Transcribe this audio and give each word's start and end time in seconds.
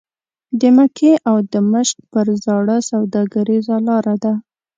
د 0.59 0.61
مکې 0.75 1.11
او 1.29 1.35
دمشق 1.53 1.97
پر 2.11 2.27
زاړه 2.43 2.77
سوداګریزه 2.89 3.75
لاره 3.87 4.15
ده. 4.23 4.33